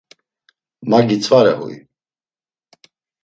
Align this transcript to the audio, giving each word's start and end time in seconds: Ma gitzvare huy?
Ma 0.89 0.99
gitzvare 1.09 1.51
huy? 1.59 1.75